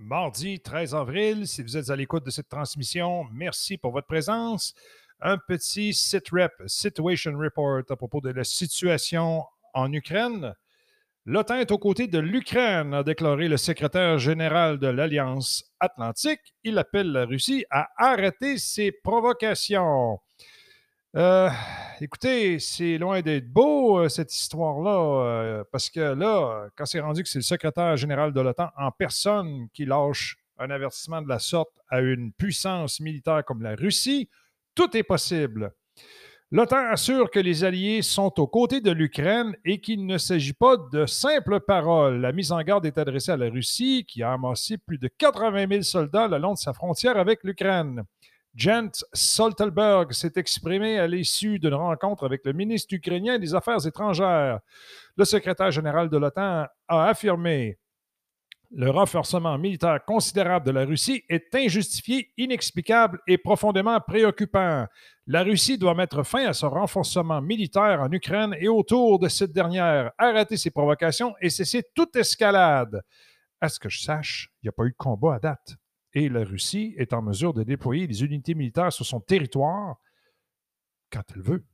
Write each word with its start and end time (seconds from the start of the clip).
mardi 0.00 0.60
13 0.60 0.94
avril. 0.94 1.46
Si 1.46 1.62
vous 1.62 1.76
êtes 1.76 1.90
à 1.90 1.96
l'écoute 1.96 2.24
de 2.24 2.30
cette 2.30 2.48
transmission, 2.48 3.24
merci 3.32 3.76
pour 3.76 3.92
votre 3.92 4.06
présence. 4.06 4.74
Un 5.20 5.36
petit 5.36 5.92
sit-rep, 5.92 6.52
Situation 6.66 7.36
Report 7.36 7.82
à 7.88 7.96
propos 7.96 8.20
de 8.22 8.30
la 8.30 8.42
situation 8.42 9.44
en 9.74 9.92
Ukraine. 9.92 10.54
L'OTAN 11.26 11.56
est 11.56 11.70
aux 11.70 11.78
côtés 11.78 12.06
de 12.06 12.18
l'Ukraine, 12.18 12.94
a 12.94 13.02
déclaré 13.02 13.46
le 13.46 13.58
secrétaire 13.58 14.18
général 14.18 14.78
de 14.78 14.86
l'Alliance 14.86 15.64
Atlantique. 15.78 16.54
Il 16.64 16.78
appelle 16.78 17.12
la 17.12 17.26
Russie 17.26 17.66
à 17.70 17.88
arrêter 17.98 18.56
ses 18.56 18.90
provocations. 18.90 20.18
Euh, 21.16 21.50
écoutez, 22.00 22.60
c'est 22.60 22.96
loin 22.96 23.20
d'être 23.20 23.48
beau, 23.48 23.98
euh, 23.98 24.08
cette 24.08 24.32
histoire-là, 24.32 25.24
euh, 25.24 25.64
parce 25.72 25.90
que 25.90 25.98
là, 25.98 26.68
quand 26.76 26.86
c'est 26.86 27.00
rendu 27.00 27.24
que 27.24 27.28
c'est 27.28 27.40
le 27.40 27.44
secrétaire 27.44 27.96
général 27.96 28.32
de 28.32 28.40
l'OTAN 28.40 28.68
en 28.78 28.92
personne 28.92 29.66
qui 29.74 29.84
lâche 29.86 30.36
un 30.58 30.70
avertissement 30.70 31.20
de 31.20 31.28
la 31.28 31.40
sorte 31.40 31.72
à 31.88 32.00
une 32.00 32.32
puissance 32.32 33.00
militaire 33.00 33.44
comme 33.44 33.60
la 33.60 33.74
Russie, 33.74 34.28
tout 34.76 34.96
est 34.96 35.02
possible. 35.02 35.72
L'OTAN 36.52 36.90
assure 36.90 37.28
que 37.30 37.40
les 37.40 37.64
Alliés 37.64 38.02
sont 38.02 38.38
aux 38.38 38.46
côtés 38.46 38.80
de 38.80 38.92
l'Ukraine 38.92 39.56
et 39.64 39.80
qu'il 39.80 40.06
ne 40.06 40.16
s'agit 40.16 40.52
pas 40.52 40.76
de 40.92 41.06
simples 41.06 41.58
paroles. 41.58 42.20
La 42.20 42.30
mise 42.30 42.52
en 42.52 42.62
garde 42.62 42.86
est 42.86 42.98
adressée 42.98 43.32
à 43.32 43.36
la 43.36 43.50
Russie, 43.50 44.04
qui 44.06 44.22
a 44.22 44.32
amassé 44.32 44.78
plus 44.78 44.98
de 44.98 45.08
80 45.08 45.66
000 45.68 45.82
soldats 45.82 46.28
le 46.28 46.38
long 46.38 46.54
de 46.54 46.58
sa 46.58 46.72
frontière 46.72 47.16
avec 47.16 47.42
l'Ukraine. 47.42 48.04
Jens 48.54 49.04
Stoltenberg 49.12 50.12
s'est 50.12 50.32
exprimé 50.36 50.98
à 50.98 51.06
l'issue 51.06 51.58
d'une 51.58 51.74
rencontre 51.74 52.24
avec 52.24 52.44
le 52.44 52.52
ministre 52.52 52.94
ukrainien 52.94 53.38
des 53.38 53.54
Affaires 53.54 53.86
étrangères. 53.86 54.60
Le 55.16 55.24
secrétaire 55.24 55.70
général 55.70 56.08
de 56.08 56.16
l'OTAN 56.16 56.66
a 56.88 57.04
affirmé 57.06 57.78
le 58.72 58.88
renforcement 58.88 59.58
militaire 59.58 60.04
considérable 60.04 60.64
de 60.64 60.70
la 60.70 60.84
Russie 60.84 61.24
est 61.28 61.52
injustifié, 61.54 62.32
inexplicable 62.36 63.18
et 63.26 63.36
profondément 63.36 63.98
préoccupant. 64.00 64.86
La 65.26 65.42
Russie 65.42 65.76
doit 65.76 65.94
mettre 65.94 66.22
fin 66.22 66.46
à 66.46 66.52
son 66.52 66.70
renforcement 66.70 67.42
militaire 67.42 68.00
en 68.00 68.12
Ukraine 68.12 68.54
et 68.60 68.68
autour 68.68 69.18
de 69.18 69.26
cette 69.28 69.52
dernière, 69.52 70.12
arrêter 70.18 70.56
ses 70.56 70.70
provocations 70.70 71.34
et 71.40 71.50
cesser 71.50 71.82
toute 71.94 72.14
escalade. 72.14 73.02
À 73.60 73.68
ce 73.68 73.80
que 73.80 73.88
je 73.88 74.00
sache, 74.02 74.52
il 74.62 74.66
n'y 74.66 74.68
a 74.68 74.72
pas 74.72 74.84
eu 74.84 74.90
de 74.90 74.96
combat 74.96 75.34
à 75.34 75.38
date? 75.40 75.79
Et 76.14 76.28
la 76.28 76.44
Russie 76.44 76.94
est 76.96 77.12
en 77.12 77.22
mesure 77.22 77.54
de 77.54 77.62
déployer 77.62 78.06
des 78.06 78.24
unités 78.24 78.54
militaires 78.54 78.92
sur 78.92 79.06
son 79.06 79.20
territoire 79.20 79.96
quand 81.10 81.22
elle 81.34 81.42
veut. 81.42 81.64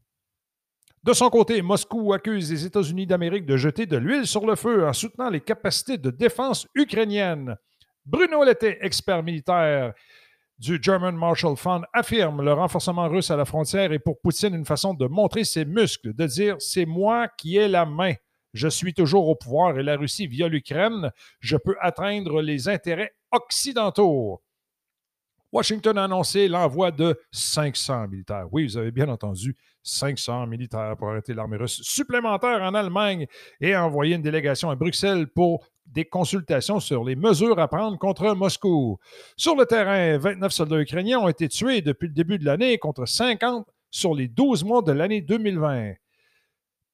De 1.02 1.12
son 1.12 1.30
côté, 1.30 1.62
Moscou 1.62 2.12
accuse 2.12 2.50
les 2.50 2.66
États-Unis 2.66 3.06
d'Amérique 3.06 3.46
de 3.46 3.56
jeter 3.56 3.86
de 3.86 3.96
l'huile 3.96 4.26
sur 4.26 4.44
le 4.44 4.56
feu 4.56 4.86
en 4.88 4.92
soutenant 4.92 5.30
les 5.30 5.40
capacités 5.40 5.98
de 5.98 6.10
défense 6.10 6.66
ukrainiennes. 6.74 7.56
Bruno 8.04 8.42
Letté, 8.42 8.78
expert 8.80 9.22
militaire 9.22 9.94
du 10.58 10.78
German 10.82 11.14
Marshall 11.14 11.56
Fund, 11.56 11.84
affirme 11.92 12.42
le 12.42 12.52
renforcement 12.52 13.08
russe 13.08 13.30
à 13.30 13.36
la 13.36 13.44
frontière 13.44 13.92
est 13.92 13.98
pour 13.98 14.20
Poutine 14.20 14.54
une 14.54 14.64
façon 14.64 14.94
de 14.94 15.06
montrer 15.06 15.44
ses 15.44 15.64
muscles, 15.64 16.12
de 16.12 16.26
dire 16.26 16.56
c'est 16.58 16.86
moi 16.86 17.28
qui 17.28 17.56
ai 17.56 17.68
la 17.68 17.86
main. 17.86 18.14
Je 18.56 18.68
suis 18.68 18.94
toujours 18.94 19.28
au 19.28 19.34
pouvoir 19.34 19.78
et 19.78 19.82
la 19.82 19.96
Russie 19.96 20.26
via 20.26 20.48
l'Ukraine. 20.48 21.10
Je 21.40 21.58
peux 21.58 21.76
atteindre 21.80 22.40
les 22.40 22.68
intérêts 22.68 23.12
occidentaux. 23.30 24.40
Washington 25.52 25.98
a 25.98 26.04
annoncé 26.04 26.48
l'envoi 26.48 26.90
de 26.90 27.20
500 27.32 28.08
militaires. 28.08 28.46
Oui, 28.52 28.64
vous 28.64 28.78
avez 28.78 28.90
bien 28.90 29.08
entendu, 29.10 29.56
500 29.82 30.46
militaires 30.46 30.96
pour 30.96 31.10
arrêter 31.10 31.34
l'armée 31.34 31.58
russe 31.58 31.82
supplémentaire 31.82 32.62
en 32.62 32.72
Allemagne 32.72 33.26
et 33.60 33.76
envoyer 33.76 34.16
une 34.16 34.22
délégation 34.22 34.70
à 34.70 34.74
Bruxelles 34.74 35.28
pour 35.28 35.66
des 35.84 36.06
consultations 36.06 36.80
sur 36.80 37.04
les 37.04 37.14
mesures 37.14 37.58
à 37.58 37.68
prendre 37.68 37.98
contre 37.98 38.34
Moscou. 38.34 38.98
Sur 39.36 39.54
le 39.54 39.66
terrain, 39.66 40.16
29 40.16 40.50
soldats 40.50 40.80
ukrainiens 40.80 41.20
ont 41.20 41.28
été 41.28 41.48
tués 41.48 41.82
depuis 41.82 42.08
le 42.08 42.14
début 42.14 42.38
de 42.38 42.46
l'année 42.46 42.78
contre 42.78 43.06
50 43.06 43.68
sur 43.90 44.14
les 44.14 44.28
12 44.28 44.64
mois 44.64 44.80
de 44.80 44.92
l'année 44.92 45.20
2020. 45.20 45.92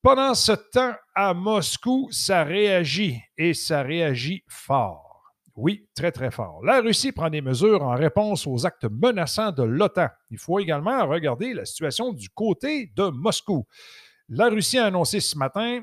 Pendant 0.02 0.34
ce 0.34 0.50
temps, 0.50 0.94
à 1.14 1.32
Moscou, 1.32 2.08
ça 2.10 2.42
réagit 2.42 3.20
et 3.38 3.54
ça 3.54 3.82
réagit 3.82 4.42
fort. 4.48 5.22
Oui, 5.54 5.88
très, 5.94 6.10
très 6.10 6.32
fort. 6.32 6.60
La 6.64 6.80
Russie 6.80 7.12
prend 7.12 7.30
des 7.30 7.40
mesures 7.40 7.84
en 7.84 7.94
réponse 7.94 8.48
aux 8.48 8.66
actes 8.66 8.86
menaçants 8.90 9.52
de 9.52 9.62
l'OTAN. 9.62 10.08
Il 10.30 10.38
faut 10.38 10.58
également 10.58 11.06
regarder 11.06 11.54
la 11.54 11.64
situation 11.64 12.12
du 12.12 12.30
côté 12.30 12.90
de 12.96 13.10
Moscou. 13.10 13.64
La 14.28 14.48
Russie 14.48 14.78
a 14.78 14.86
annoncé 14.86 15.20
ce 15.20 15.38
matin 15.38 15.82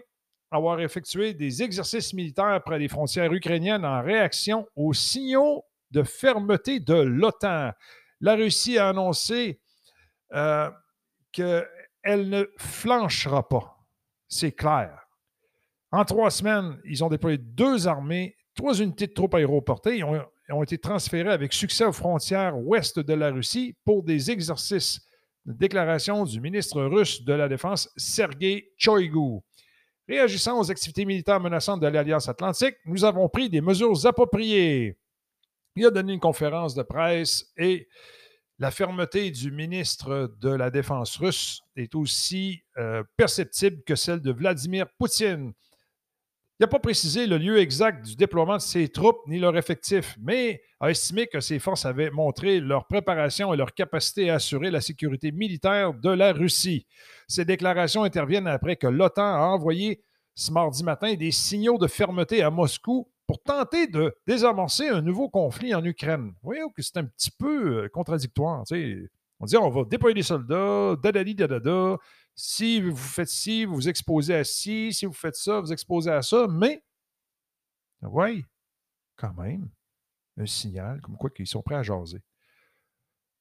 avoir 0.51 0.81
effectué 0.81 1.33
des 1.33 1.63
exercices 1.63 2.13
militaires 2.13 2.61
près 2.65 2.79
des 2.79 2.89
frontières 2.89 3.31
ukrainiennes 3.31 3.85
en 3.85 4.01
réaction 4.01 4.67
aux 4.75 4.91
signaux 4.91 5.63
de 5.91 6.03
fermeté 6.03 6.81
de 6.81 6.95
l'OTAN. 6.95 7.71
La 8.19 8.35
Russie 8.35 8.77
a 8.77 8.89
annoncé 8.89 9.61
euh, 10.33 10.69
qu'elle 11.31 12.29
ne 12.29 12.43
flanchera 12.57 13.47
pas. 13.47 13.78
C'est 14.29 14.53
clair. 14.53 14.97
En 15.91 16.05
trois 16.05 16.31
semaines, 16.31 16.79
ils 16.85 17.03
ont 17.03 17.09
déployé 17.09 17.37
deux 17.37 17.87
armées 17.87 18.37
Trois 18.59 18.81
unités 18.81 19.07
de 19.07 19.13
troupes 19.13 19.35
aéroportées 19.35 20.03
ont, 20.03 20.21
ont 20.49 20.63
été 20.63 20.77
transférées 20.77 21.31
avec 21.31 21.53
succès 21.53 21.85
aux 21.85 21.93
frontières 21.93 22.57
ouest 22.57 22.99
de 22.99 23.13
la 23.13 23.31
Russie 23.31 23.73
pour 23.85 24.03
des 24.03 24.31
exercices. 24.31 24.99
Déclaration 25.45 26.25
du 26.25 26.41
ministre 26.41 26.81
russe 26.81 27.23
de 27.23 27.31
la 27.31 27.47
Défense, 27.47 27.89
Sergei 27.95 28.69
Choigu. 28.75 29.39
Réagissant 30.09 30.59
aux 30.59 30.69
activités 30.69 31.05
militaires 31.05 31.39
menaçantes 31.39 31.79
de 31.79 31.87
l'Alliance 31.87 32.27
atlantique, 32.27 32.75
nous 32.83 33.05
avons 33.05 33.29
pris 33.29 33.49
des 33.49 33.61
mesures 33.61 34.05
appropriées. 34.05 34.97
Il 35.77 35.85
a 35.85 35.91
donné 35.91 36.11
une 36.11 36.19
conférence 36.19 36.75
de 36.75 36.83
presse 36.83 37.53
et 37.55 37.87
la 38.59 38.71
fermeté 38.71 39.31
du 39.31 39.51
ministre 39.51 40.35
de 40.41 40.49
la 40.49 40.69
Défense 40.69 41.15
russe 41.15 41.61
est 41.77 41.95
aussi 41.95 42.61
euh, 42.77 43.03
perceptible 43.15 43.81
que 43.85 43.95
celle 43.95 44.19
de 44.19 44.33
Vladimir 44.33 44.85
Poutine. 44.97 45.53
Il 46.59 46.63
n'a 46.63 46.67
pas 46.67 46.79
précisé 46.79 47.25
le 47.25 47.37
lieu 47.37 47.57
exact 47.57 48.05
du 48.05 48.17
déploiement 48.17 48.57
de 48.57 48.61
ses 48.61 48.89
troupes 48.89 49.21
ni 49.27 49.39
leur 49.39 49.55
effectif, 49.55 50.17
mais 50.19 50.61
a 50.81 50.89
estimé 50.91 51.27
que 51.27 51.39
ses 51.39 51.57
forces 51.57 51.85
avaient 51.85 52.09
montré 52.09 52.59
leur 52.59 52.85
préparation 52.85 53.53
et 53.53 53.57
leur 53.57 53.73
capacité 53.73 54.29
à 54.29 54.35
assurer 54.35 54.69
la 54.69 54.81
sécurité 54.81 55.31
militaire 55.31 55.93
de 55.93 56.09
la 56.09 56.33
Russie. 56.33 56.85
Ces 57.29 57.45
déclarations 57.45 58.03
interviennent 58.03 58.47
après 58.47 58.75
que 58.75 58.87
l'OTAN 58.87 59.35
a 59.35 59.47
envoyé 59.47 60.03
ce 60.35 60.51
mardi 60.51 60.83
matin 60.83 61.13
des 61.13 61.31
signaux 61.31 61.77
de 61.77 61.87
fermeté 61.87 62.43
à 62.43 62.49
Moscou 62.49 63.09
pour 63.29 63.43
tenter 63.43 63.85
de 63.85 64.11
désamorcer 64.25 64.87
un 64.87 65.03
nouveau 65.03 65.29
conflit 65.29 65.75
en 65.75 65.85
Ukraine. 65.85 66.33
Voyez 66.41 66.63
que 66.75 66.81
c'est 66.81 66.97
un 66.97 67.05
petit 67.05 67.29
peu 67.29 67.83
euh, 67.83 67.87
contradictoire. 67.87 68.63
On 69.39 69.45
dit 69.45 69.55
on 69.55 69.69
va 69.69 69.83
déployer 69.83 70.15
des 70.15 70.23
soldats, 70.23 70.95
dadadi 70.95 71.35
dadada, 71.35 71.97
si 72.33 72.81
vous 72.81 72.95
faites 72.95 73.29
ci, 73.29 73.65
vous 73.65 73.75
vous 73.75 73.87
exposez 73.87 74.33
à 74.33 74.43
ci. 74.43 74.91
Si 74.93 75.05
vous 75.05 75.13
faites 75.13 75.35
ça, 75.35 75.59
vous 75.59 75.71
exposez 75.71 76.09
à 76.09 76.23
ça. 76.23 76.47
Mais, 76.49 76.81
oui, 78.01 78.43
quand 79.15 79.35
même, 79.35 79.69
un 80.37 80.47
signal 80.47 80.99
comme 80.99 81.15
quoi 81.15 81.29
qu'ils 81.29 81.45
sont 81.45 81.61
prêts 81.61 81.75
à 81.75 81.83
jaser. 81.83 82.23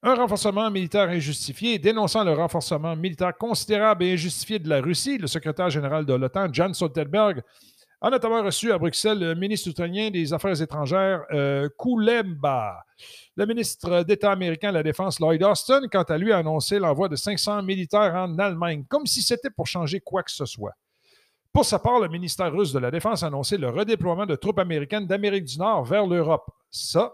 Un 0.03 0.13
renforcement 0.13 0.69
militaire 0.69 1.09
injustifié. 1.09 1.79
Dénonçant 1.79 2.23
le 2.23 2.33
renforcement 2.33 2.95
militaire 2.95 3.35
considérable 3.35 4.03
et 4.03 4.13
injustifié 4.13 4.59
de 4.59 4.69
la 4.69 4.81
Russie, 4.81 5.17
le 5.17 5.25
secrétaire 5.25 5.71
général 5.71 6.05
de 6.05 6.13
l'OTAN, 6.13 6.53
Jan 6.53 6.75
Stoltenberg, 6.75 7.41
a 8.01 8.09
notamment 8.09 8.43
reçu 8.43 8.71
à 8.71 8.77
Bruxelles 8.77 9.19
le 9.19 9.35
ministre 9.35 9.69
ukrainien 9.69 10.09
des 10.09 10.33
Affaires 10.33 10.61
étrangères, 10.61 11.23
euh, 11.31 11.67
Koulemba. 11.77 12.83
Le 13.35 13.45
ministre 13.45 14.03
d'État 14.03 14.31
américain 14.31 14.69
de 14.69 14.75
la 14.75 14.83
Défense, 14.83 15.19
Lloyd 15.19 15.43
Austin, 15.43 15.81
quant 15.91 16.03
à 16.03 16.17
lui, 16.17 16.31
a 16.31 16.37
annoncé 16.37 16.79
l'envoi 16.79 17.09
de 17.09 17.15
500 17.15 17.63
militaires 17.63 18.15
en 18.15 18.37
Allemagne, 18.39 18.85
comme 18.87 19.05
si 19.05 19.21
c'était 19.21 19.49
pour 19.49 19.67
changer 19.67 19.99
quoi 19.99 20.23
que 20.23 20.31
ce 20.31 20.45
soit. 20.45 20.73
Pour 21.51 21.65
sa 21.65 21.79
part, 21.79 21.99
le 21.99 22.07
ministère 22.07 22.53
russe 22.53 22.71
de 22.71 22.79
la 22.79 22.91
Défense 22.91 23.23
a 23.23 23.27
annoncé 23.27 23.57
le 23.57 23.69
redéploiement 23.69 24.25
de 24.25 24.35
troupes 24.35 24.59
américaines 24.59 25.07
d'Amérique 25.07 25.45
du 25.45 25.57
Nord 25.57 25.83
vers 25.83 26.05
l'Europe. 26.05 26.49
Ça, 26.69 27.13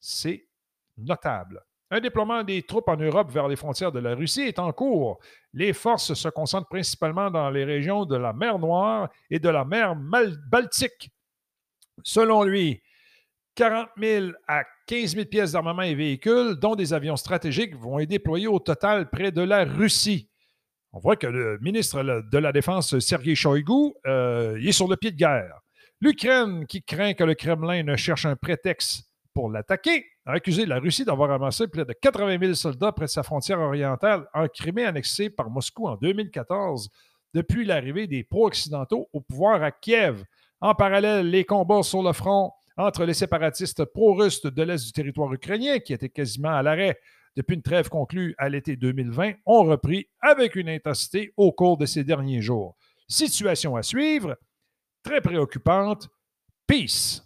c'est 0.00 0.48
notable. 0.96 1.62
Un 1.94 2.00
déploiement 2.00 2.42
des 2.42 2.60
troupes 2.62 2.88
en 2.88 2.96
Europe 2.96 3.30
vers 3.30 3.46
les 3.46 3.54
frontières 3.54 3.92
de 3.92 4.00
la 4.00 4.16
Russie 4.16 4.42
est 4.42 4.58
en 4.58 4.72
cours. 4.72 5.20
Les 5.52 5.72
forces 5.72 6.14
se 6.14 6.28
concentrent 6.28 6.66
principalement 6.66 7.30
dans 7.30 7.48
les 7.50 7.62
régions 7.62 8.04
de 8.04 8.16
la 8.16 8.32
mer 8.32 8.58
Noire 8.58 9.10
et 9.30 9.38
de 9.38 9.48
la 9.48 9.64
mer 9.64 9.94
Baltique. 9.94 11.12
Selon 12.02 12.42
lui, 12.42 12.82
40 13.54 13.90
000 13.96 14.26
à 14.48 14.64
15 14.88 15.14
000 15.14 15.26
pièces 15.26 15.52
d'armement 15.52 15.82
et 15.82 15.94
véhicules, 15.94 16.56
dont 16.56 16.74
des 16.74 16.92
avions 16.92 17.14
stratégiques, 17.14 17.76
vont 17.76 18.00
être 18.00 18.08
déployés 18.08 18.48
au 18.48 18.58
total 18.58 19.08
près 19.08 19.30
de 19.30 19.42
la 19.42 19.62
Russie. 19.62 20.28
On 20.92 20.98
voit 20.98 21.14
que 21.14 21.28
le 21.28 21.60
ministre 21.60 22.02
de 22.02 22.38
la 22.38 22.50
Défense, 22.50 22.98
Sergei 22.98 23.36
Shoigu, 23.36 23.92
euh, 24.04 24.56
est 24.56 24.72
sur 24.72 24.88
le 24.88 24.96
pied 24.96 25.12
de 25.12 25.16
guerre. 25.16 25.60
L'Ukraine, 26.00 26.66
qui 26.66 26.82
craint 26.82 27.14
que 27.14 27.22
le 27.22 27.36
Kremlin 27.36 27.84
ne 27.84 27.94
cherche 27.94 28.26
un 28.26 28.34
prétexte 28.34 29.13
pour 29.34 29.50
l'attaquer, 29.50 30.06
a 30.24 30.32
accusé 30.32 30.64
la 30.64 30.78
Russie 30.78 31.04
d'avoir 31.04 31.30
amassé 31.32 31.66
plus 31.66 31.84
de 31.84 31.92
80 31.92 32.38
000 32.40 32.54
soldats 32.54 32.92
près 32.92 33.06
de 33.06 33.10
sa 33.10 33.22
frontière 33.22 33.58
orientale 33.58 34.26
en 34.32 34.46
Crimée 34.48 34.84
annexée 34.84 35.28
par 35.28 35.50
Moscou 35.50 35.88
en 35.88 35.96
2014 35.96 36.88
depuis 37.34 37.64
l'arrivée 37.64 38.06
des 38.06 38.22
pro-occidentaux 38.22 39.08
au 39.12 39.20
pouvoir 39.20 39.62
à 39.62 39.72
Kiev. 39.72 40.24
En 40.60 40.74
parallèle, 40.74 41.28
les 41.28 41.44
combats 41.44 41.82
sur 41.82 42.02
le 42.02 42.12
front 42.12 42.52
entre 42.76 43.04
les 43.04 43.14
séparatistes 43.14 43.84
pro-russes 43.84 44.42
de 44.42 44.62
l'est 44.62 44.86
du 44.86 44.92
territoire 44.92 45.32
ukrainien, 45.32 45.78
qui 45.80 45.92
étaient 45.92 46.08
quasiment 46.08 46.54
à 46.54 46.62
l'arrêt 46.62 46.98
depuis 47.36 47.54
une 47.54 47.62
trêve 47.62 47.88
conclue 47.88 48.34
à 48.38 48.48
l'été 48.48 48.76
2020, 48.76 49.32
ont 49.46 49.64
repris 49.64 50.08
avec 50.20 50.54
une 50.54 50.68
intensité 50.68 51.32
au 51.36 51.52
cours 51.52 51.76
de 51.76 51.86
ces 51.86 52.04
derniers 52.04 52.40
jours. 52.40 52.76
Situation 53.08 53.76
à 53.76 53.82
suivre, 53.82 54.36
très 55.02 55.20
préoccupante. 55.20 56.08
Peace. 56.66 57.23